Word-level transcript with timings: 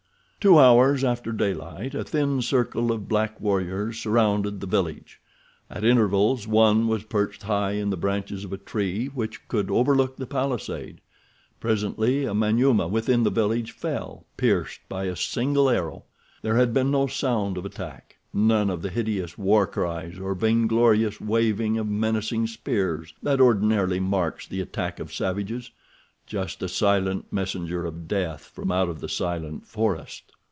Two 0.43 0.57
hours 0.57 1.03
after 1.03 1.31
daylight 1.31 1.93
a 1.93 2.03
thin 2.03 2.41
circle 2.41 2.91
of 2.91 3.07
black 3.07 3.39
warriors 3.39 3.99
surrounded 3.99 4.59
the 4.59 4.65
village. 4.65 5.21
At 5.69 5.83
intervals 5.83 6.47
one 6.47 6.87
was 6.87 7.03
perched 7.03 7.43
high 7.43 7.73
in 7.73 7.91
the 7.91 7.95
branches 7.95 8.43
of 8.43 8.51
a 8.51 8.57
tree 8.57 9.05
which 9.05 9.47
could 9.47 9.69
overlook 9.69 10.17
the 10.17 10.25
palisade. 10.25 10.99
Presently 11.59 12.25
a 12.25 12.33
Manyuema 12.33 12.87
within 12.87 13.21
the 13.21 13.29
village 13.29 13.71
fell, 13.73 14.25
pierced 14.35 14.79
by 14.89 15.03
a 15.03 15.15
single 15.15 15.69
arrow. 15.69 16.05
There 16.41 16.55
had 16.55 16.73
been 16.73 16.89
no 16.89 17.05
sound 17.05 17.55
of 17.55 17.63
attack—none 17.63 18.71
of 18.71 18.81
the 18.81 18.89
hideous 18.89 19.37
war 19.37 19.67
cries 19.67 20.17
or 20.17 20.33
vainglorious 20.33 21.21
waving 21.21 21.77
of 21.77 21.87
menacing 21.87 22.47
spears 22.47 23.13
that 23.21 23.39
ordinarily 23.39 23.99
marks 23.99 24.47
the 24.47 24.61
attack 24.61 24.99
of 24.99 25.13
savages—just 25.13 26.63
a 26.63 26.67
silent 26.69 27.25
messenger 27.33 27.85
of 27.85 28.07
death 28.07 28.51
from 28.55 28.71
out 28.71 28.87
of 28.87 29.01
the 29.01 29.09
silent 29.09 29.65
forest. 29.67 30.31